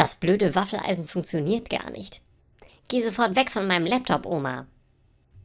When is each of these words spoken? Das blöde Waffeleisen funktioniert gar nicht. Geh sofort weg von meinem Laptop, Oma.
Das 0.00 0.16
blöde 0.16 0.54
Waffeleisen 0.54 1.04
funktioniert 1.04 1.68
gar 1.68 1.90
nicht. 1.90 2.22
Geh 2.88 3.02
sofort 3.02 3.36
weg 3.36 3.50
von 3.50 3.66
meinem 3.66 3.84
Laptop, 3.84 4.24
Oma. 4.24 4.66